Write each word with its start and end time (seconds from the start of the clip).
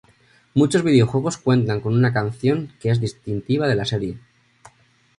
Muchos 0.55 0.81
videojuegos 0.83 1.37
cuentan 1.37 1.79
con 1.79 1.93
una 1.93 2.11
canción 2.11 2.73
que 2.79 2.89
es 2.89 2.99
distintiva 2.99 3.67
de 3.67 3.75
la 3.75 3.85
serie. 3.85 4.17